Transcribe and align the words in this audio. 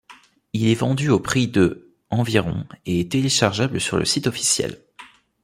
Il 0.53 0.65
est 0.67 0.73
vendu 0.73 1.09
au 1.09 1.19
prix 1.19 1.47
de 1.47 1.93
environ 2.09 2.65
et 2.87 2.99
est 3.01 3.11
téléchargeable 3.11 3.79
sur 3.79 3.97
le 3.97 4.05
site 4.05 4.25
officiel. 4.25 4.81